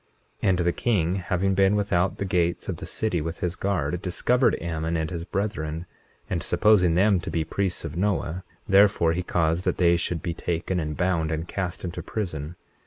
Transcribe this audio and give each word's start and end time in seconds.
21:23 0.41 0.49
And 0.49 0.57
the 0.57 0.71
king 0.71 1.15
having 1.17 1.53
been 1.53 1.75
without 1.75 2.17
the 2.17 2.25
gates 2.25 2.67
of 2.67 2.77
the 2.77 2.87
city 2.87 3.21
with 3.21 3.41
his 3.41 3.55
guard, 3.55 4.01
discovered 4.01 4.57
Ammon 4.59 4.97
and 4.97 5.11
his 5.11 5.25
brethren; 5.25 5.85
and 6.27 6.41
supposing 6.41 6.95
them 6.95 7.19
to 7.19 7.29
be 7.29 7.43
priests 7.43 7.85
of 7.85 7.95
Noah 7.95 8.43
therefore 8.67 9.13
he 9.13 9.21
caused 9.21 9.63
that 9.65 9.77
they 9.77 9.97
should 9.97 10.23
be 10.23 10.33
taken, 10.33 10.79
and 10.79 10.97
bound, 10.97 11.29
and 11.31 11.47
cast 11.47 11.83
into 11.85 12.01
prison. 12.01 12.55